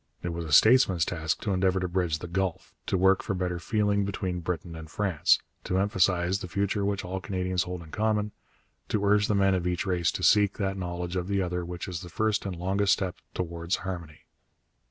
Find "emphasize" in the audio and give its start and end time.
5.77-6.39